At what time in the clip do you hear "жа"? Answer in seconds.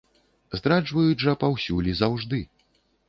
1.25-1.35